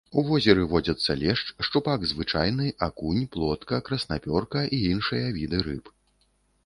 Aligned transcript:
У 0.19 0.21
возеры 0.27 0.63
водзяцца 0.69 1.15
лешч, 1.23 1.51
шчупак 1.67 2.07
звычайны, 2.11 2.71
акунь, 2.87 3.21
плотка, 3.35 3.83
краснапёрка 3.91 4.67
і 4.79 4.81
іншыя 4.95 5.27
віды 5.41 5.61
рыб. 5.69 5.97